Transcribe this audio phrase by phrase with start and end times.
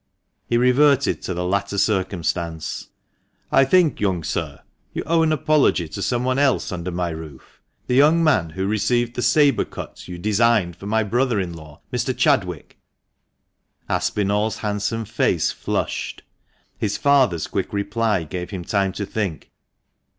[0.47, 2.87] He reverted to the latter circumstance—
[3.51, 3.91] THE MANCHESTER MAN.
[3.95, 7.61] 247" I think, young sir, you owe an apology to someone else under my roof—
[7.85, 11.81] the young man who received the sabre cut you designed for my brother in law,
[11.93, 12.17] Mr.
[12.17, 12.79] Chadwick."
[13.87, 16.23] Aspinall's handsome face flushed.
[16.79, 19.51] His father's quick reply gave him time to think.